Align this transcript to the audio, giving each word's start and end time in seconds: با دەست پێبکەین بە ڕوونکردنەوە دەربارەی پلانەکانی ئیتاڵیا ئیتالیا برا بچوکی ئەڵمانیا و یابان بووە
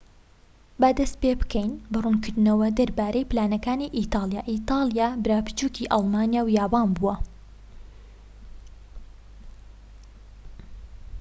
با 0.81 0.89
دەست 0.99 1.15
پێبکەین 1.23 1.71
بە 1.91 1.97
ڕوونکردنەوە 2.05 2.67
دەربارەی 2.79 3.27
پلانەکانی 3.31 3.91
ئیتاڵیا 3.97 4.41
ئیتالیا 4.51 5.07
برا 5.23 5.39
بچوکی 5.45 5.89
ئەڵمانیا 5.93 6.41
و 6.43 6.53
یابان 6.59 6.87
بووە 6.97 7.15